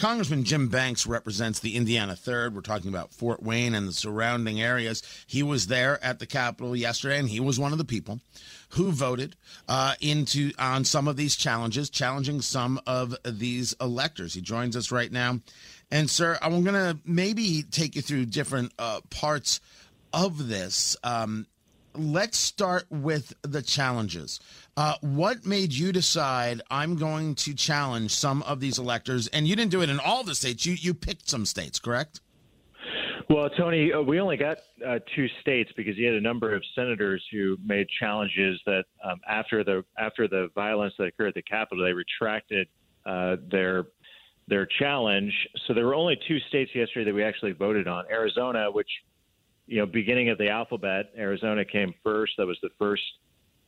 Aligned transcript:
Congressman 0.00 0.44
Jim 0.44 0.68
Banks 0.68 1.06
represents 1.06 1.60
the 1.60 1.76
Indiana 1.76 2.16
Third. 2.16 2.54
We're 2.54 2.62
talking 2.62 2.88
about 2.88 3.12
Fort 3.12 3.42
Wayne 3.42 3.74
and 3.74 3.86
the 3.86 3.92
surrounding 3.92 4.58
areas. 4.58 5.02
He 5.26 5.42
was 5.42 5.66
there 5.66 6.02
at 6.02 6.18
the 6.18 6.26
Capitol 6.26 6.74
yesterday, 6.74 7.18
and 7.18 7.28
he 7.28 7.38
was 7.38 7.60
one 7.60 7.72
of 7.72 7.76
the 7.76 7.84
people 7.84 8.18
who 8.70 8.92
voted 8.92 9.36
uh, 9.68 9.96
into 10.00 10.52
on 10.58 10.86
some 10.86 11.06
of 11.06 11.18
these 11.18 11.36
challenges, 11.36 11.90
challenging 11.90 12.40
some 12.40 12.80
of 12.86 13.14
these 13.26 13.74
electors. 13.78 14.32
He 14.32 14.40
joins 14.40 14.74
us 14.74 14.90
right 14.90 15.12
now, 15.12 15.38
and 15.90 16.08
sir, 16.08 16.38
I'm 16.40 16.64
going 16.64 16.74
to 16.74 16.98
maybe 17.04 17.62
take 17.62 17.94
you 17.94 18.00
through 18.00 18.24
different 18.24 18.72
uh, 18.78 19.02
parts 19.10 19.60
of 20.14 20.48
this. 20.48 20.96
Um, 21.04 21.46
let's 22.00 22.38
start 22.38 22.86
with 22.90 23.34
the 23.42 23.62
challenges. 23.62 24.40
Uh, 24.76 24.94
what 25.02 25.44
made 25.44 25.72
you 25.72 25.92
decide 25.92 26.62
I'm 26.70 26.96
going 26.96 27.34
to 27.36 27.54
challenge 27.54 28.12
some 28.12 28.42
of 28.44 28.60
these 28.60 28.78
electors? 28.78 29.26
And 29.28 29.46
you 29.46 29.54
didn't 29.56 29.70
do 29.70 29.82
it 29.82 29.90
in 29.90 30.00
all 30.00 30.24
the 30.24 30.34
states. 30.34 30.64
You 30.64 30.74
you 30.74 30.94
picked 30.94 31.28
some 31.28 31.44
states, 31.46 31.78
correct? 31.78 32.20
Well, 33.28 33.48
Tony, 33.50 33.92
uh, 33.92 34.00
we 34.00 34.18
only 34.18 34.36
got 34.36 34.58
uh, 34.84 34.98
two 35.14 35.28
states 35.40 35.70
because 35.76 35.96
you 35.96 36.04
had 36.06 36.16
a 36.16 36.20
number 36.20 36.52
of 36.52 36.64
senators 36.74 37.24
who 37.30 37.56
made 37.64 37.86
challenges 38.00 38.60
that 38.66 38.84
um, 39.04 39.20
after 39.28 39.62
the 39.62 39.84
after 39.98 40.26
the 40.26 40.48
violence 40.54 40.94
that 40.98 41.04
occurred 41.04 41.28
at 41.28 41.34
the 41.34 41.42
Capitol, 41.42 41.84
they 41.84 41.92
retracted 41.92 42.66
uh, 43.06 43.36
their 43.50 43.86
their 44.48 44.66
challenge. 44.80 45.32
So 45.66 45.74
there 45.74 45.86
were 45.86 45.94
only 45.94 46.18
two 46.26 46.38
states 46.48 46.72
yesterday 46.74 47.04
that 47.04 47.14
we 47.14 47.22
actually 47.22 47.52
voted 47.52 47.86
on. 47.86 48.04
Arizona, 48.10 48.68
which 48.70 48.90
you 49.70 49.78
know, 49.78 49.86
beginning 49.86 50.30
of 50.30 50.38
the 50.38 50.48
alphabet, 50.48 51.12
Arizona 51.16 51.64
came 51.64 51.94
first. 52.02 52.32
That 52.38 52.46
was 52.46 52.58
the 52.60 52.70
first 52.76 53.04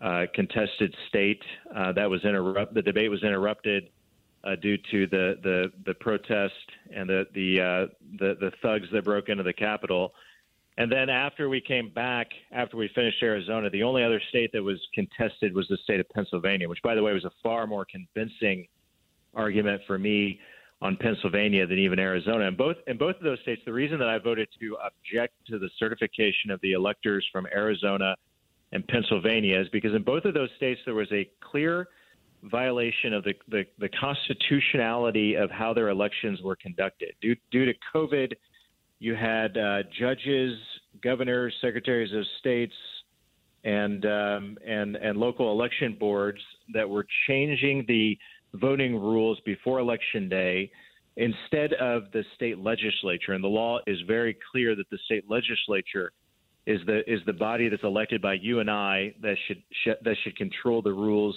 uh, 0.01 0.27
contested 0.35 0.93
state. 1.09 1.41
Uh, 1.75 1.93
that 1.93 2.11
was 2.11 2.25
interrupt. 2.25 2.75
The 2.75 2.83
debate 2.83 3.09
was 3.09 3.23
interrupted 3.23 3.89
uh, 4.43 4.57
due 4.57 4.77
to 4.91 5.07
the, 5.07 5.39
the 5.45 5.73
the 5.87 5.95
protest 5.95 6.55
and 6.93 7.09
the 7.09 7.25
the, 7.35 7.61
uh, 7.61 7.95
the 8.19 8.35
the 8.41 8.51
thugs 8.63 8.89
that 8.93 9.05
broke 9.05 9.29
into 9.29 9.45
the 9.45 9.53
Capitol. 9.53 10.13
And 10.77 10.91
then 10.91 11.09
after 11.09 11.49
we 11.49 11.61
came 11.61 11.89
back, 11.91 12.27
after 12.51 12.77
we 12.77 12.91
finished 12.97 13.23
Arizona, 13.23 13.71
the 13.71 13.85
only 13.85 14.03
other 14.03 14.21
state 14.31 14.51
that 14.55 14.63
was 14.63 14.81
contested 14.95 15.55
was 15.55 15.69
the 15.69 15.77
state 15.85 16.01
of 16.01 16.09
Pennsylvania, 16.09 16.69
which, 16.69 16.83
by 16.83 16.97
the 16.97 17.03
way, 17.03 17.13
was 17.13 17.25
a 17.25 17.33
far 17.45 17.69
more 17.69 17.85
convincing 17.85 18.67
argument 19.35 19.83
for 19.87 19.99
me 19.99 20.41
on 20.83 20.97
Pennsylvania 20.97 21.65
than 21.67 21.79
even 21.79 21.99
Arizona. 22.01 22.49
And 22.49 22.57
both 22.57 22.77
in 22.89 22.99
both 22.99 23.17
of 23.17 23.23
those 23.23 23.39
states, 23.43 23.63
the 23.65 23.73
reason 23.73 23.99
that 24.01 24.09
I 24.09 24.19
voted 24.19 24.49
to 24.61 24.77
object 24.85 25.35
to 25.47 25.59
the 25.59 25.71
certification 25.79 26.51
of 26.51 26.61
the 26.61 26.73
electors 26.73 27.27
from 27.33 27.47
Arizona 27.55 28.17
and 28.73 28.87
Pennsylvania 28.89 29.61
is 29.61 29.69
because 29.69 29.95
in 29.95 30.03
both 30.03 30.25
of 30.25 30.35
those 30.35 30.51
states 30.57 30.81
there 30.85 30.95
was 30.95 31.11
a 31.13 31.31
clear 31.41 31.89
violation 32.45 33.15
of 33.15 33.23
the, 33.23 33.35
the, 33.49 33.65
the 33.79 33.89
constitutionality 33.91 35.37
of 35.37 35.51
how 35.53 35.73
their 35.73 35.89
elections 35.89 36.41
were 36.43 36.57
conducted. 36.57 37.13
Due, 37.21 37.37
due 37.53 37.65
to 37.65 37.75
COVID, 37.95 38.33
you 38.99 39.15
had 39.15 39.57
uh, 39.57 39.85
judges, 39.97 40.59
governors, 41.01 41.55
secretaries 41.61 42.13
of 42.13 42.25
states, 42.41 42.75
and 43.65 44.05
um, 44.07 44.59
and 44.67 44.97
and 44.97 45.17
local 45.17 45.53
election 45.53 45.97
boards 45.99 46.41
that 46.75 46.89
were 46.89 47.07
changing 47.29 47.85
the 47.87 48.19
voting 48.55 48.95
rules 48.95 49.39
before 49.45 49.79
election 49.79 50.29
day 50.29 50.71
instead 51.17 51.73
of 51.75 52.05
the 52.13 52.25
state 52.35 52.59
legislature. 52.59 53.33
And 53.33 53.43
the 53.43 53.49
law 53.49 53.81
is 53.87 53.99
very 54.07 54.37
clear 54.51 54.75
that 54.75 54.89
the 54.91 54.99
state 55.05 55.25
legislature 55.29 56.13
is 56.67 56.81
the 56.87 57.01
is 57.13 57.21
the 57.27 57.33
body 57.33 57.69
that's 57.69 57.83
elected 57.83 58.23
by 58.23 58.35
you 58.35 58.61
and 58.61 58.71
I 58.71 59.15
that 59.21 59.37
should, 59.47 59.63
should 59.83 59.97
that 60.05 60.17
should 60.23 60.37
control 60.37 60.81
the 60.81 60.93
rules 60.93 61.37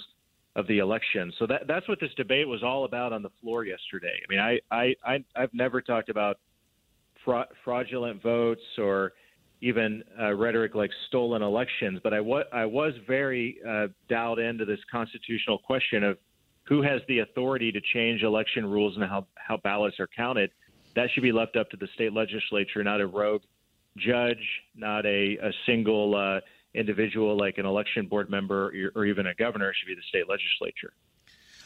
of 0.54 0.66
the 0.68 0.78
election. 0.78 1.32
So 1.38 1.46
that 1.46 1.66
that's 1.66 1.88
what 1.88 2.00
this 2.00 2.14
debate 2.16 2.46
was 2.46 2.62
all 2.62 2.84
about 2.84 3.12
on 3.12 3.22
the 3.22 3.30
floor 3.42 3.64
yesterday. 3.64 4.14
I 4.24 4.30
mean, 4.30 4.38
I 4.38 4.60
I, 4.70 4.94
I 5.04 5.24
I've 5.34 5.52
never 5.52 5.80
talked 5.82 6.08
about 6.08 6.38
fra- 7.24 7.48
fraudulent 7.64 8.22
votes 8.22 8.62
or 8.78 9.12
even 9.60 10.04
uh, 10.20 10.32
rhetoric 10.34 10.74
like 10.74 10.90
stolen 11.08 11.42
elections, 11.42 11.98
but 12.02 12.12
I, 12.12 12.20
wa- 12.20 12.44
I 12.52 12.66
was 12.66 12.92
very 13.06 13.58
uh, 13.66 13.88
dialed 14.08 14.38
into 14.38 14.64
this 14.64 14.78
constitutional 14.90 15.58
question 15.58 16.04
of 16.04 16.18
who 16.68 16.82
has 16.82 17.00
the 17.08 17.20
authority 17.20 17.72
to 17.72 17.80
change 17.92 18.22
election 18.22 18.66
rules 18.66 18.96
and 18.96 19.04
how, 19.04 19.26
how 19.34 19.56
ballots 19.58 19.98
are 20.00 20.08
counted. 20.08 20.50
That 20.94 21.08
should 21.12 21.22
be 21.22 21.32
left 21.32 21.56
up 21.56 21.70
to 21.70 21.76
the 21.76 21.88
state 21.94 22.12
legislature, 22.12 22.82
not 22.82 23.00
a 23.00 23.06
rogue 23.06 23.42
judge, 23.96 24.42
not 24.74 25.06
a, 25.06 25.36
a 25.42 25.52
single 25.64 26.14
uh, 26.14 26.40
individual 26.74 27.36
like 27.36 27.58
an 27.58 27.66
election 27.66 28.06
board 28.06 28.30
member 28.30 28.72
or, 28.94 29.00
or 29.00 29.04
even 29.04 29.26
a 29.26 29.34
governor. 29.34 29.70
It 29.70 29.76
should 29.80 29.88
be 29.88 29.94
the 29.94 30.02
state 30.08 30.28
legislature. 30.28 30.92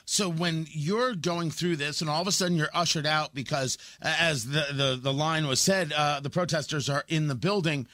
So 0.04 0.28
when 0.28 0.66
you're 0.70 1.14
going 1.14 1.50
through 1.50 1.76
this, 1.76 2.00
and 2.00 2.10
all 2.10 2.20
of 2.20 2.26
a 2.26 2.32
sudden 2.32 2.56
you're 2.56 2.70
ushered 2.74 3.06
out 3.06 3.32
because, 3.32 3.78
as 4.02 4.46
the 4.46 4.66
the, 4.72 4.98
the 5.00 5.12
line 5.12 5.46
was 5.46 5.60
said, 5.60 5.92
uh, 5.92 6.20
the 6.20 6.30
protesters 6.30 6.88
are 6.88 7.04
in 7.06 7.28
the 7.28 7.34
building. 7.34 7.86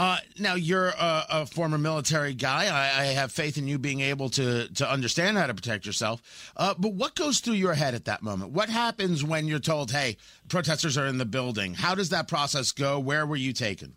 Uh, 0.00 0.16
now 0.38 0.54
you're 0.54 0.88
a, 0.88 1.26
a, 1.28 1.46
former 1.46 1.76
military 1.76 2.32
guy. 2.32 2.68
I, 2.68 3.02
I, 3.02 3.06
have 3.08 3.30
faith 3.30 3.58
in 3.58 3.68
you 3.68 3.76
being 3.78 4.00
able 4.00 4.30
to 4.30 4.66
to 4.72 4.90
understand 4.90 5.36
how 5.36 5.46
to 5.46 5.52
protect 5.52 5.84
yourself. 5.84 6.22
Uh, 6.56 6.72
but 6.78 6.94
what 6.94 7.14
goes 7.14 7.40
through 7.40 7.56
your 7.56 7.74
head 7.74 7.94
at 7.94 8.06
that 8.06 8.22
moment? 8.22 8.52
What 8.52 8.70
happens 8.70 9.22
when 9.22 9.46
you're 9.46 9.58
told, 9.58 9.90
"Hey, 9.90 10.16
protesters 10.48 10.96
are 10.96 11.06
in 11.06 11.18
the 11.18 11.26
building"? 11.26 11.74
How 11.74 11.94
does 11.94 12.08
that 12.08 12.28
process 12.28 12.72
go? 12.72 12.98
Where 12.98 13.26
were 13.26 13.36
you 13.36 13.52
taken? 13.52 13.94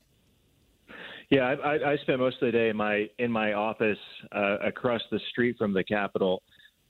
Yeah, 1.30 1.56
I, 1.64 1.94
I 1.94 1.98
spent 2.02 2.20
most 2.20 2.36
of 2.42 2.48
the 2.48 2.52
day 2.52 2.68
in 2.68 2.76
my 2.76 3.10
in 3.18 3.32
my 3.32 3.54
office 3.54 3.98
uh, 4.34 4.58
across 4.58 5.02
the 5.10 5.22
street 5.30 5.56
from 5.58 5.72
the 5.72 5.86
Capitol. 5.86 6.44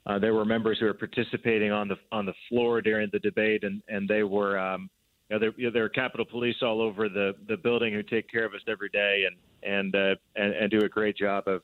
Uh, 0.07 0.17
there 0.17 0.33
were 0.33 0.43
members 0.43 0.79
who 0.79 0.87
were 0.87 0.93
participating 0.95 1.71
on 1.71 1.87
the 1.87 1.97
on 2.11 2.25
the 2.25 2.33
floor 2.49 2.81
during 2.81 3.11
the 3.13 3.19
debate, 3.19 3.63
and 3.63 3.83
and 3.87 4.09
they 4.09 4.23
were 4.23 4.57
um, 4.57 4.89
know, 5.29 5.39
there, 5.39 5.53
you 5.57 5.65
know, 5.65 5.71
there 5.71 5.85
are 5.85 5.89
Capitol 5.89 6.25
Police 6.25 6.57
all 6.61 6.81
over 6.81 7.09
the, 7.09 7.33
the 7.47 7.57
building 7.57 7.93
who 7.93 8.03
take 8.03 8.29
care 8.29 8.45
of 8.45 8.53
us 8.53 8.61
every 8.67 8.89
day 8.89 9.25
and 9.27 9.35
and, 9.63 9.95
uh, 9.95 10.15
and 10.35 10.53
and 10.53 10.69
do 10.69 10.79
a 10.79 10.89
great 10.89 11.15
job 11.15 11.47
of 11.47 11.61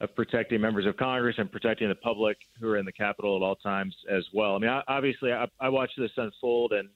of 0.00 0.14
protecting 0.14 0.60
members 0.60 0.86
of 0.86 0.96
Congress 0.96 1.36
and 1.38 1.50
protecting 1.50 1.88
the 1.88 1.94
public 1.96 2.36
who 2.60 2.68
are 2.68 2.76
in 2.76 2.84
the 2.84 2.92
Capitol 2.92 3.36
at 3.36 3.42
all 3.42 3.56
times 3.56 3.94
as 4.10 4.24
well. 4.32 4.54
I 4.54 4.58
mean, 4.58 4.70
obviously, 4.86 5.32
I, 5.32 5.46
I 5.60 5.68
watched 5.68 5.98
this 5.98 6.10
unfold, 6.16 6.72
and 6.72 6.88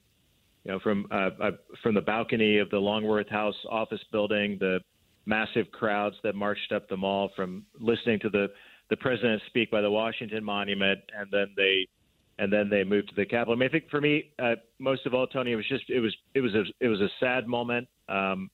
you 0.63 0.71
know, 0.71 0.79
from 0.79 1.07
uh, 1.11 1.29
uh, 1.41 1.51
from 1.81 1.95
the 1.95 2.01
balcony 2.01 2.59
of 2.59 2.69
the 2.69 2.77
Longworth 2.77 3.29
House 3.29 3.55
office 3.69 4.01
building, 4.11 4.57
the 4.59 4.79
massive 5.25 5.69
crowds 5.71 6.15
that 6.23 6.35
marched 6.35 6.71
up 6.71 6.87
the 6.87 6.97
mall, 6.97 7.31
from 7.35 7.65
listening 7.79 8.19
to 8.21 8.29
the 8.29 8.47
the 8.89 8.97
president 8.97 9.41
speak 9.47 9.71
by 9.71 9.81
the 9.81 9.91
Washington 9.91 10.43
Monument, 10.43 10.99
and 11.17 11.29
then 11.31 11.47
they 11.57 11.87
and 12.43 12.51
then 12.51 12.69
they 12.69 12.83
moved 12.83 13.07
to 13.07 13.15
the 13.15 13.25
Capitol. 13.25 13.53
I 13.53 13.57
mean, 13.57 13.69
I 13.69 13.71
think 13.71 13.89
for 13.89 14.01
me, 14.01 14.31
uh, 14.37 14.55
most 14.77 15.05
of 15.05 15.13
all, 15.13 15.25
Tony, 15.25 15.53
it 15.53 15.55
was 15.55 15.67
just 15.69 15.89
it 15.89 16.01
was 16.01 16.13
it 16.35 16.41
was 16.41 16.53
a 16.53 16.63
it 16.81 16.89
was 16.89 16.99
a 16.99 17.07
sad 17.19 17.47
moment. 17.47 17.87
Um, 18.09 18.49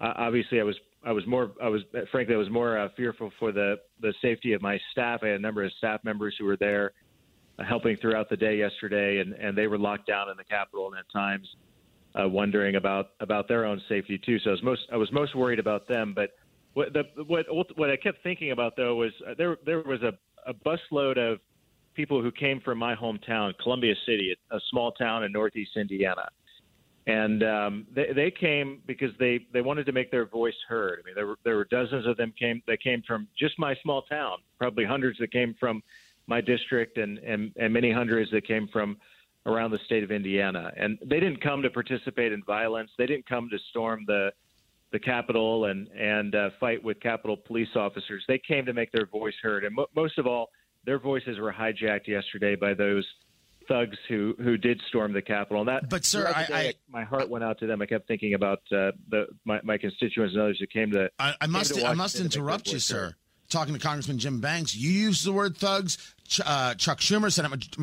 obviously, 0.00 0.58
I 0.58 0.64
was 0.64 0.74
I 1.04 1.12
was 1.12 1.24
more 1.28 1.52
I 1.62 1.68
was 1.68 1.82
frankly 2.10 2.34
I 2.34 2.38
was 2.38 2.50
more 2.50 2.76
uh, 2.76 2.88
fearful 2.96 3.30
for 3.38 3.52
the 3.52 3.76
the 4.00 4.12
safety 4.20 4.52
of 4.52 4.62
my 4.62 4.80
staff. 4.90 5.20
I 5.22 5.28
had 5.28 5.36
a 5.36 5.42
number 5.42 5.64
of 5.64 5.70
staff 5.78 6.02
members 6.02 6.34
who 6.38 6.44
were 6.44 6.56
there 6.56 6.90
uh, 7.58 7.64
helping 7.64 7.96
throughout 7.98 8.28
the 8.28 8.36
day 8.36 8.58
yesterday, 8.58 9.20
and 9.20 9.32
and 9.34 9.56
they 9.56 9.68
were 9.68 9.78
locked 9.78 10.08
down 10.08 10.28
in 10.28 10.36
the 10.36 10.44
Capitol 10.44 10.88
and 10.88 10.98
at 10.98 11.10
times 11.12 11.46
uh, 12.20 12.28
wondering 12.28 12.74
about 12.74 13.10
about 13.20 13.46
their 13.46 13.64
own 13.64 13.80
safety 13.88 14.18
too. 14.18 14.40
So 14.40 14.50
I 14.50 14.52
was 14.54 14.62
most 14.62 14.82
I 14.92 14.96
was 14.96 15.12
most 15.12 15.36
worried 15.36 15.60
about 15.60 15.86
them. 15.86 16.14
But 16.14 16.30
what 16.74 16.92
the 16.92 17.04
what 17.28 17.46
what 17.76 17.90
I 17.90 17.96
kept 17.96 18.24
thinking 18.24 18.50
about 18.50 18.74
though 18.76 18.96
was 18.96 19.12
uh, 19.24 19.34
there 19.38 19.56
there 19.64 19.82
was 19.82 20.02
a 20.02 20.12
a 20.46 20.54
busload 20.54 21.16
of 21.16 21.38
people 22.00 22.22
who 22.22 22.32
came 22.32 22.58
from 22.66 22.78
my 22.78 22.94
hometown, 22.94 23.52
Columbia 23.62 23.94
City, 24.06 24.34
a 24.50 24.60
small 24.70 24.90
town 24.92 25.22
in 25.24 25.30
northeast 25.32 25.72
Indiana. 25.76 26.26
And 27.06 27.42
um, 27.42 27.86
they, 27.94 28.08
they 28.14 28.30
came 28.30 28.80
because 28.86 29.10
they, 29.18 29.46
they 29.52 29.60
wanted 29.60 29.84
to 29.84 29.92
make 29.92 30.10
their 30.10 30.24
voice 30.24 30.54
heard. 30.66 31.00
I 31.00 31.02
mean, 31.04 31.14
there 31.14 31.26
were, 31.26 31.38
there 31.44 31.56
were 31.56 31.68
dozens 31.70 32.06
of 32.06 32.16
them 32.16 32.32
came 32.38 32.62
that 32.66 32.82
came 32.82 33.02
from 33.06 33.28
just 33.38 33.58
my 33.58 33.74
small 33.82 34.00
town, 34.02 34.38
probably 34.58 34.86
hundreds 34.86 35.18
that 35.18 35.30
came 35.30 35.54
from 35.60 35.82
my 36.26 36.40
district, 36.40 36.96
and, 36.96 37.18
and, 37.18 37.52
and 37.60 37.70
many 37.70 37.92
hundreds 37.92 38.30
that 38.30 38.46
came 38.46 38.66
from 38.72 38.96
around 39.44 39.70
the 39.70 39.80
state 39.84 40.02
of 40.02 40.10
Indiana. 40.10 40.72
And 40.78 40.98
they 41.04 41.20
didn't 41.20 41.42
come 41.42 41.60
to 41.60 41.70
participate 41.70 42.32
in 42.32 42.42
violence. 42.44 42.90
They 42.96 43.06
didn't 43.06 43.28
come 43.28 43.48
to 43.50 43.58
storm 43.70 44.04
the 44.06 44.30
the 44.92 44.98
Capitol 44.98 45.66
and 45.66 45.86
and 45.88 46.34
uh, 46.34 46.50
fight 46.58 46.82
with 46.82 46.98
Capitol 47.00 47.36
police 47.36 47.74
officers. 47.76 48.24
They 48.26 48.40
came 48.52 48.64
to 48.66 48.72
make 48.72 48.90
their 48.90 49.06
voice 49.06 49.38
heard, 49.40 49.64
and 49.64 49.74
mo- 49.76 49.86
most 49.94 50.18
of 50.18 50.26
all, 50.26 50.48
their 50.84 50.98
voices 50.98 51.38
were 51.38 51.52
hijacked 51.52 52.06
yesterday 52.06 52.56
by 52.56 52.74
those 52.74 53.06
thugs 53.68 53.96
who 54.08 54.34
who 54.38 54.56
did 54.56 54.80
storm 54.88 55.12
the 55.12 55.22
Capitol. 55.22 55.60
And 55.60 55.68
that, 55.68 55.88
but 55.88 56.04
sir, 56.04 56.32
I, 56.34 56.46
day, 56.46 56.68
I, 56.68 56.74
my 56.88 57.04
heart 57.04 57.28
went 57.28 57.44
out 57.44 57.58
to 57.60 57.66
them. 57.66 57.80
I 57.80 57.86
kept 57.86 58.08
thinking 58.08 58.34
about 58.34 58.60
uh, 58.72 58.92
the 59.08 59.26
my, 59.44 59.60
my 59.62 59.78
constituents 59.78 60.34
and 60.34 60.42
others 60.42 60.58
who 60.58 60.66
came 60.66 60.90
to. 60.92 61.10
I, 61.18 61.34
I 61.40 61.46
must 61.46 61.82
I 61.82 61.94
must 61.94 62.18
interrupt 62.18 62.72
you, 62.72 62.78
sir. 62.78 63.14
Talking 63.50 63.74
to 63.74 63.80
Congressman 63.80 64.18
Jim 64.18 64.40
Banks, 64.40 64.74
you 64.74 64.90
used 64.90 65.24
the 65.24 65.32
word 65.32 65.56
thugs. 65.56 65.98
Ch- 66.26 66.40
uh, 66.44 66.74
Chuck 66.74 67.00
Schumer, 67.00 67.32
Senate 67.32 67.76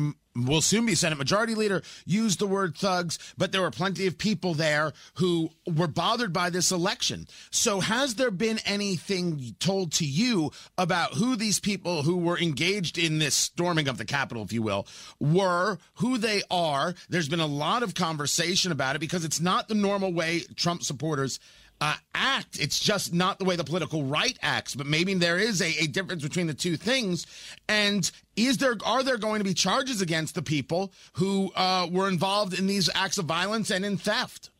will 0.46 0.62
soon 0.62 0.86
be 0.86 0.94
Senate 0.94 1.18
Majority 1.18 1.54
Leader, 1.54 1.82
used 2.06 2.38
the 2.38 2.46
word 2.46 2.76
thugs, 2.76 3.18
but 3.36 3.52
there 3.52 3.60
were 3.60 3.70
plenty 3.70 4.06
of 4.06 4.16
people 4.16 4.54
there 4.54 4.92
who 5.14 5.50
were 5.66 5.86
bothered 5.86 6.32
by 6.32 6.50
this 6.50 6.70
election. 6.70 7.26
So, 7.50 7.80
has 7.80 8.14
there 8.14 8.30
been 8.30 8.58
anything 8.64 9.56
told 9.58 9.92
to 9.94 10.06
you 10.06 10.50
about 10.76 11.14
who 11.14 11.36
these 11.36 11.60
people 11.60 12.02
who 12.02 12.16
were 12.16 12.38
engaged 12.38 12.98
in 12.98 13.18
this 13.18 13.34
storming 13.34 13.88
of 13.88 13.98
the 13.98 14.04
Capitol, 14.04 14.42
if 14.42 14.52
you 14.52 14.62
will, 14.62 14.86
were, 15.20 15.78
who 15.94 16.18
they 16.18 16.42
are? 16.50 16.94
There's 17.08 17.28
been 17.28 17.40
a 17.40 17.46
lot 17.46 17.82
of 17.82 17.94
conversation 17.94 18.72
about 18.72 18.96
it 18.96 19.00
because 19.00 19.24
it's 19.24 19.40
not 19.40 19.68
the 19.68 19.74
normal 19.74 20.12
way 20.12 20.40
Trump 20.56 20.82
supporters 20.82 21.38
uh, 21.80 21.96
act. 22.14 22.58
It's 22.60 22.78
just 22.78 23.12
not 23.12 23.38
the 23.38 23.44
way 23.44 23.56
the 23.56 23.64
political 23.64 24.04
right 24.04 24.38
acts. 24.42 24.74
But 24.74 24.86
maybe 24.86 25.14
there 25.14 25.38
is 25.38 25.60
a, 25.60 25.84
a 25.84 25.86
difference 25.86 26.22
between 26.22 26.46
the 26.46 26.54
two 26.54 26.76
things. 26.76 27.26
And 27.68 28.10
is 28.36 28.58
there 28.58 28.76
are 28.84 29.02
there 29.02 29.18
going 29.18 29.38
to 29.38 29.44
be 29.44 29.54
charges 29.54 30.00
against 30.00 30.34
the 30.34 30.42
people 30.42 30.92
who 31.14 31.52
uh, 31.54 31.88
were 31.90 32.08
involved 32.08 32.58
in 32.58 32.66
these 32.66 32.90
acts 32.94 33.18
of 33.18 33.26
violence 33.26 33.70
and 33.70 33.84
in 33.84 33.96
theft? 33.96 34.50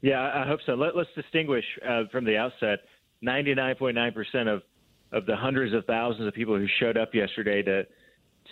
Yeah, 0.00 0.20
I 0.34 0.46
hope 0.46 0.60
so. 0.66 0.74
Let, 0.74 0.94
us 0.96 1.06
distinguish 1.14 1.64
uh, 1.88 2.02
from 2.12 2.24
the 2.24 2.36
outset. 2.36 2.80
Ninety-nine 3.22 3.76
point 3.76 3.94
nine 3.94 4.12
percent 4.12 4.48
of 4.48 4.62
of 5.12 5.24
the 5.26 5.36
hundreds 5.36 5.72
of 5.72 5.86
thousands 5.86 6.26
of 6.28 6.34
people 6.34 6.58
who 6.58 6.66
showed 6.78 6.98
up 6.98 7.14
yesterday 7.14 7.62
to 7.62 7.86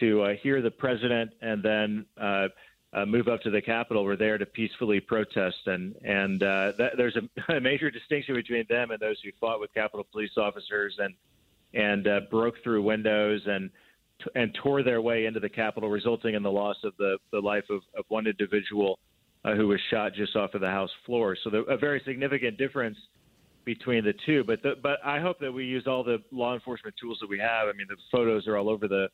to 0.00 0.22
uh, 0.22 0.34
hear 0.42 0.62
the 0.62 0.70
president 0.70 1.32
and 1.42 1.62
then 1.62 2.06
uh, 2.94 3.06
move 3.06 3.28
up 3.28 3.40
to 3.42 3.50
the 3.50 3.60
Capitol 3.60 4.04
were 4.04 4.16
there 4.16 4.36
to 4.36 4.44
peacefully 4.44 5.00
protest, 5.00 5.56
and 5.66 5.94
and 6.04 6.42
uh, 6.42 6.72
that, 6.78 6.92
there's 6.96 7.16
a, 7.16 7.52
a, 7.56 7.60
major 7.60 7.90
distinction 7.90 8.34
between 8.34 8.64
them 8.68 8.90
and 8.90 9.00
those 9.00 9.16
who 9.24 9.30
fought 9.40 9.60
with 9.60 9.72
Capitol 9.72 10.06
police 10.12 10.36
officers 10.36 10.94
and 10.98 11.14
and 11.74 12.06
uh, 12.06 12.20
broke 12.30 12.54
through 12.62 12.82
windows 12.82 13.40
and 13.46 13.70
and 14.34 14.56
tore 14.62 14.82
their 14.82 15.00
way 15.00 15.26
into 15.26 15.40
the 15.40 15.48
Capitol, 15.48 15.88
resulting 15.88 16.34
in 16.34 16.42
the 16.42 16.50
loss 16.50 16.76
of 16.84 16.92
the 16.98 17.16
the 17.32 17.40
life 17.40 17.64
of, 17.70 17.80
of 17.96 18.04
one 18.08 18.26
individual 18.26 18.98
uh, 19.44 19.54
who 19.54 19.68
was 19.68 19.80
shot 19.90 20.12
just 20.14 20.36
off 20.36 20.54
of 20.54 20.60
the 20.60 20.70
House 20.70 20.90
floor. 21.06 21.36
So 21.42 21.50
a 21.50 21.76
very 21.76 22.02
significant 22.04 22.58
difference 22.58 22.98
between 23.64 24.04
the 24.04 24.14
two. 24.26 24.44
But 24.44 24.62
the, 24.62 24.74
but 24.82 24.98
I 25.04 25.20
hope 25.20 25.38
that 25.40 25.52
we 25.52 25.64
use 25.64 25.86
all 25.86 26.04
the 26.04 26.18
law 26.30 26.54
enforcement 26.54 26.94
tools 27.00 27.18
that 27.20 27.28
we 27.28 27.38
have. 27.38 27.68
I 27.68 27.72
mean, 27.72 27.86
the 27.88 27.96
photos 28.10 28.46
are 28.46 28.56
all 28.56 28.68
over 28.68 28.88
the 28.88 29.08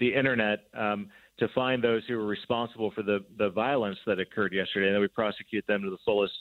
the 0.00 0.12
internet. 0.12 0.64
Um, 0.76 1.08
to 1.38 1.48
find 1.54 1.82
those 1.82 2.02
who 2.06 2.18
were 2.18 2.26
responsible 2.26 2.90
for 2.90 3.02
the, 3.02 3.24
the 3.38 3.48
violence 3.48 3.96
that 4.06 4.20
occurred 4.20 4.52
yesterday, 4.52 4.88
and 4.88 4.94
then 4.94 5.00
we 5.00 5.08
prosecute 5.08 5.66
them 5.66 5.82
to 5.82 5.88
the 5.88 5.96
fullest 6.04 6.34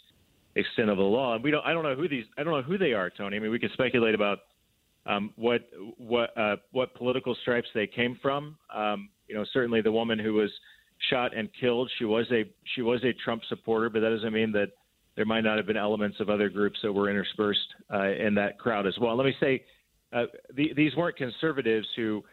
extent 0.56 0.90
of 0.90 0.98
the 0.98 1.04
law. 1.04 1.36
And 1.36 1.44
we 1.44 1.52
don't, 1.52 1.66
I 1.66 1.72
don't 1.72 1.84
know 1.84 1.96
who 1.96 2.10
these, 2.10 2.26
I 2.38 2.44
don't 2.44 2.54
know 2.54 2.62
who 2.62 2.78
they 2.78 2.92
are, 2.92 3.10
Tony. 3.10 3.38
I 3.38 3.40
mean, 3.40 3.50
we 3.50 3.60
can 3.60 3.72
speculate 3.74 4.14
about 4.14 4.40
um, 5.06 5.32
what 5.38 5.62
what 5.98 6.38
uh, 6.38 6.58
what 6.72 6.94
political 6.96 7.36
stripes 7.42 7.68
they 7.74 7.88
came 7.88 8.20
from. 8.22 8.58
Um, 8.76 9.10
you 9.28 9.36
know, 9.36 9.46
certainly 9.54 9.82
the 9.82 9.92
woman 9.92 10.20
who 10.20 10.34
was 10.34 10.52
shot 11.10 11.36
and 11.36 11.50
killed, 11.60 11.90
she 11.98 12.06
was 12.06 12.26
a 12.32 12.44
she 12.76 12.82
was 12.82 13.02
a 13.06 13.14
Trump 13.24 13.42
supporter, 13.48 13.90
but 13.90 14.02
that 14.02 14.10
doesn't 14.10 14.34
mean 14.34 14.52
that 14.52 14.72
there 15.16 15.26
might 15.26 15.42
not 15.42 15.58
have 15.58 15.66
been 15.66 15.78
elements 15.78 16.18
of 16.20 16.30
other 16.30 16.50
groups 16.50 16.78
that 16.84 16.92
were 16.92 17.10
interspersed 17.10 17.60
uh, 17.94 18.10
in 18.12 18.36
that 18.36 18.60
crowd 18.60 18.86
as 18.86 18.98
well. 19.00 19.16
Let 19.16 19.26
me 19.26 19.36
say, 19.40 19.64
uh, 20.14 20.26
the, 20.54 20.74
these 20.76 20.96
weren't 20.96 21.18
conservatives 21.18 21.88
who 21.96 22.24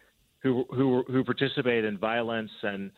who 0.47 0.65
who 0.71 1.05
who 1.09 1.25
participate 1.25 1.85
in 1.85 1.99
violence 1.99 2.51
and 2.63 2.91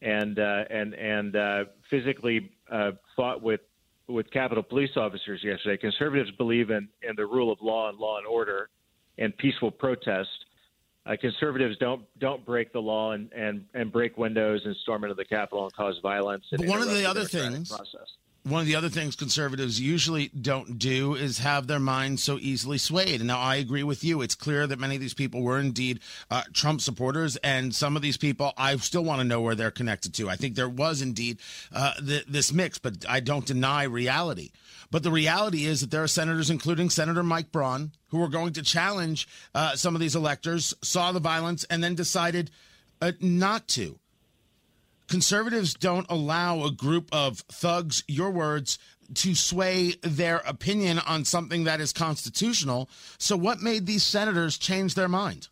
and 0.00 0.38
uh, 0.38 0.64
and 0.70 0.94
and 0.94 1.36
uh, 1.36 1.64
physically 1.90 2.50
uh, 2.70 2.92
fought 3.16 3.42
with 3.42 3.60
with 4.08 4.30
Capitol 4.30 4.62
police 4.62 4.96
officers 4.96 5.40
yesterday. 5.42 5.76
Conservatives 5.76 6.30
believe 6.38 6.70
in 6.70 6.88
in 7.02 7.16
the 7.16 7.26
rule 7.26 7.52
of 7.52 7.58
law 7.60 7.88
and 7.88 7.98
law 7.98 8.18
and 8.18 8.26
order 8.26 8.68
and 9.18 9.36
peaceful 9.36 9.70
protest. 9.70 10.28
Uh, 11.04 11.16
conservatives 11.20 11.76
don't 11.78 12.02
don't 12.20 12.44
break 12.46 12.72
the 12.72 12.78
law 12.78 13.10
and, 13.12 13.32
and, 13.32 13.64
and 13.74 13.90
break 13.90 14.16
windows 14.16 14.60
and 14.64 14.76
storm 14.82 15.02
into 15.02 15.16
the 15.16 15.24
Capitol 15.24 15.64
and 15.64 15.72
cause 15.72 15.98
violence. 16.00 16.44
but 16.52 16.64
one 16.66 16.80
of 16.80 16.88
the 16.88 17.04
other 17.04 17.24
things, 17.24 17.68
process 17.68 18.16
one 18.44 18.60
of 18.60 18.66
the 18.66 18.74
other 18.74 18.88
things 18.88 19.14
conservatives 19.14 19.80
usually 19.80 20.28
don't 20.28 20.78
do 20.78 21.14
is 21.14 21.38
have 21.38 21.66
their 21.66 21.78
minds 21.78 22.22
so 22.22 22.38
easily 22.40 22.76
swayed. 22.76 23.20
And 23.20 23.28
now 23.28 23.38
I 23.38 23.56
agree 23.56 23.84
with 23.84 24.02
you. 24.02 24.20
It's 24.20 24.34
clear 24.34 24.66
that 24.66 24.80
many 24.80 24.96
of 24.96 25.00
these 25.00 25.14
people 25.14 25.42
were 25.42 25.60
indeed 25.60 26.00
uh, 26.30 26.42
Trump 26.52 26.80
supporters, 26.80 27.36
and 27.36 27.74
some 27.74 27.94
of 27.94 28.02
these 28.02 28.16
people, 28.16 28.52
I 28.56 28.76
still 28.76 29.04
want 29.04 29.20
to 29.20 29.24
know 29.24 29.40
where 29.40 29.54
they're 29.54 29.70
connected 29.70 30.12
to. 30.14 30.28
I 30.28 30.36
think 30.36 30.54
there 30.54 30.68
was 30.68 31.02
indeed 31.02 31.38
uh, 31.72 31.94
th- 31.94 32.26
this 32.26 32.52
mix, 32.52 32.78
but 32.78 33.04
I 33.08 33.20
don't 33.20 33.46
deny 33.46 33.84
reality. 33.84 34.50
But 34.90 35.04
the 35.04 35.10
reality 35.10 35.64
is 35.64 35.80
that 35.80 35.90
there 35.90 36.02
are 36.02 36.08
senators, 36.08 36.50
including 36.50 36.90
Senator 36.90 37.22
Mike 37.22 37.52
Braun, 37.52 37.92
who 38.08 38.18
were 38.18 38.28
going 38.28 38.52
to 38.54 38.62
challenge 38.62 39.28
uh, 39.54 39.76
some 39.76 39.94
of 39.94 40.00
these 40.00 40.16
electors, 40.16 40.74
saw 40.82 41.12
the 41.12 41.20
violence, 41.20 41.64
and 41.70 41.82
then 41.82 41.94
decided 41.94 42.50
uh, 43.00 43.12
not 43.20 43.68
to 43.68 43.98
conservatives 45.12 45.74
don't 45.74 46.06
allow 46.08 46.64
a 46.64 46.70
group 46.70 47.10
of 47.12 47.40
thugs, 47.40 48.02
your 48.08 48.30
words, 48.30 48.78
to 49.12 49.34
sway 49.34 49.92
their 50.00 50.38
opinion 50.38 50.98
on 51.00 51.26
something 51.26 51.64
that 51.64 51.82
is 51.82 51.92
constitutional. 51.92 52.88
So, 53.18 53.36
what 53.36 53.60
made 53.60 53.84
these 53.84 54.02
senators 54.02 54.56
change 54.56 54.94
their 54.94 55.08
mind? 55.08 55.48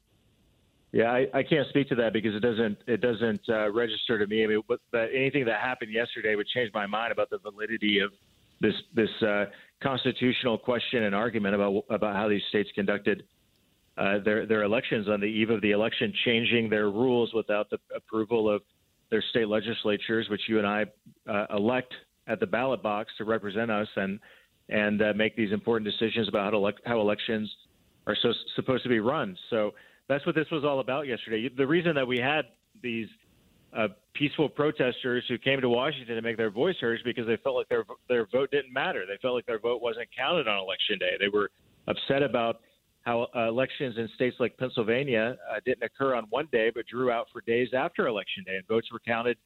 Yeah, 0.93 1.13
I, 1.13 1.27
I 1.35 1.43
can't 1.43 1.69
speak 1.69 1.91
to 1.91 1.95
that 1.97 2.15
because 2.15 2.35
it 2.35 2.41
doesn't 2.41 2.79
it 2.87 3.03
doesn't 3.03 3.43
uh, 3.51 3.71
register 3.71 4.19
to 4.19 4.27
me. 4.27 4.45
I 4.45 4.47
mean, 4.47 4.63
but, 4.67 4.81
but 4.93 5.11
anything 5.15 5.45
that 5.45 5.61
happened 5.61 5.93
yesterday 5.93 6.35
would 6.37 6.49
change 6.49 6.71
my 6.73 6.87
mind 6.87 7.13
about 7.13 7.29
the 7.29 7.37
validity 7.37 7.99
of 7.99 8.13
this 8.63 8.75
this 8.95 9.11
uh, 9.21 9.45
constitutional 9.83 10.57
question 10.57 11.03
and 11.03 11.15
argument 11.15 11.55
about 11.55 11.85
about 11.91 12.17
how 12.17 12.31
these 12.31 12.43
states 12.49 12.71
conducted 12.75 13.25
uh, 13.99 14.21
their 14.25 14.47
their 14.47 14.63
elections 14.63 15.07
on 15.07 15.21
the 15.21 15.27
eve 15.27 15.51
of 15.51 15.61
the 15.61 15.73
election, 15.73 16.15
changing 16.25 16.71
their 16.71 16.89
rules 16.89 17.35
without 17.35 17.69
the 17.69 17.79
approval 17.95 18.49
of 18.49 18.63
their 19.11 19.23
state 19.31 19.49
legislatures, 19.49 20.29
which 20.29 20.43
you 20.49 20.59
and 20.59 20.67
I 20.67 20.85
uh, 21.29 21.47
elect 21.57 21.93
at 22.27 22.41
the 22.41 22.47
ballot 22.47 22.83
box 22.83 23.13
to 23.19 23.25
represent 23.25 23.71
us 23.71 23.89
and 23.97 24.19
and 24.69 25.03
uh, 25.03 25.13
make 25.17 25.35
these 25.35 25.53
important 25.53 25.91
decisions 25.91 26.29
about 26.29 26.53
how, 26.53 26.57
elect, 26.57 26.81
how 26.87 27.01
elections 27.01 27.51
are 28.07 28.17
so, 28.23 28.33
supposed 28.55 28.85
to 28.85 28.89
be 28.89 29.01
run. 29.01 29.37
So 29.51 29.73
that's 30.09 30.25
what 30.25 30.37
this 30.37 30.47
was 30.53 30.65
all 30.65 30.79
about 30.79 31.09
yesterday. 31.09 31.49
The 31.49 31.67
reason 31.67 31.97
that 31.97 32.07
we 32.07 32.19
had 32.19 32.43
these 32.81 33.09
uh, 33.77 33.89
peaceful 34.15 34.49
protesters 34.49 35.25
who 35.29 35.39
came 35.39 35.61
to 35.61 35.69
Washington 35.69 36.15
to 36.15 36.23
make 36.23 36.37
their 36.37 36.51
voice 36.51 36.77
heard 36.81 36.99
is 36.99 37.03
because 37.05 37.27
they 37.27 37.37
felt 37.39 37.57
like 37.57 37.69
their 37.69 37.85
their 38.09 38.27
vote 38.27 38.51
didn't 38.51 38.73
matter. 38.73 39.05
They 39.07 39.19
felt 39.21 39.35
like 39.35 39.47
their 39.47 39.59
vote 39.59 39.83
wasn't 39.83 40.09
counted 40.17 40.49
on 40.49 40.59
election 40.59 40.99
day. 40.99 41.17
They 41.19 41.29
were 41.29 41.51
upset 41.87 42.23
about 42.23 42.61
how 43.03 43.29
uh, 43.35 43.49
elections 43.49 43.97
in 43.97 44.09
states 44.15 44.37
like 44.41 44.57
Pennsylvania 44.59 45.37
uh, 45.51 45.61
didn't 45.65 45.83
occur 45.83 46.15
on 46.15 46.25
one 46.31 46.49
day, 46.53 46.71
but 46.75 46.87
drew 46.87 47.11
out 47.11 47.29
for 47.33 47.41
days 47.43 47.69
after 47.75 48.07
election 48.07 48.45
day, 48.45 48.57
and 48.57 48.67
votes 48.67 48.89
were 48.93 49.01
counted 49.01 49.39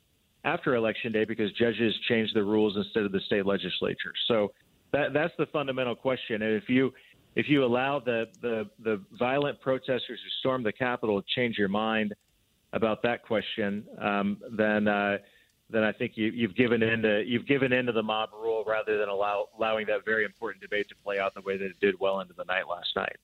after 0.45 0.75
election 0.75 1.13
day 1.13 1.25
because 1.25 1.53
judges 1.53 1.95
changed 2.09 2.35
the 2.35 2.43
rules 2.43 2.77
instead 2.77 3.05
of 3.05 3.13
the 3.13 3.21
state 3.21 3.47
legislature. 3.47 4.13
So 4.27 4.53
that, 4.93 5.13
that's 5.13 5.33
the 5.39 5.47
fundamental 5.47 5.95
question. 5.95 6.43
And 6.43 6.55
if 6.55 6.69
you 6.69 6.93
if 7.37 7.49
you 7.49 7.65
allow 7.65 7.99
the, 7.99 8.27
the, 8.43 8.71
the 8.85 9.03
violent 9.19 9.61
protesters 9.61 10.21
who 10.23 10.31
stormed 10.39 10.65
the 10.65 10.73
Capitol 10.73 11.21
to 11.21 11.27
change 11.35 11.59
your 11.59 11.69
mind 11.69 12.15
about 12.73 13.03
that 13.03 13.25
question, 13.25 13.85
um, 14.01 14.41
then 14.57 14.87
uh, 14.87 15.19
then 15.71 15.83
I 15.83 15.93
think 15.93 16.13
you, 16.15 16.47
have 16.47 16.57
given 16.57 16.83
in 16.83 17.03
to 17.03 17.25
you've 17.27 17.47
given 17.47 17.73
in 17.73 17.87
to 17.87 17.93
the 17.93 18.03
mob 18.03 18.31
rule 18.33 18.65
rather 18.67 18.99
than 18.99 19.09
allow, 19.09 19.49
allowing 19.57 19.87
that 19.87 20.05
very 20.05 20.25
important 20.25 20.63
debate 20.63 20.89
to 20.91 20.95
play 21.03 21.19
out 21.19 21.35
the 21.35 21.41
way 21.41 21.57
that 21.57 21.65
it 21.65 21.81
did 21.81 21.99
well 21.99 22.21
into 22.21 22.35
the 22.35 22.45
night 22.45 22.69
last 22.69 22.95
night. 22.95 23.17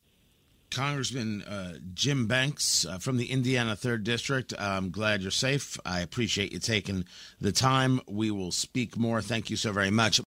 Congressman 0.71 1.43
uh, 1.43 1.75
Jim 1.95 2.27
Banks 2.27 2.87
uh, 2.87 2.99
from 2.99 3.17
the 3.17 3.31
Indiana 3.31 3.77
3rd 3.77 4.05
District. 4.05 4.55
I'm 4.59 4.91
glad 4.91 5.23
you're 5.23 5.31
safe. 5.31 5.79
I 5.85 6.01
appreciate 6.01 6.53
you 6.53 6.59
taking 6.59 7.05
the 7.41 7.53
time. 7.53 8.01
We 8.09 8.31
will 8.31 8.53
speak 8.53 8.97
more. 8.97 9.21
Thank 9.23 9.51
you 9.51 9.57
so 9.57 9.73
very 9.73 9.91
much. 9.91 10.21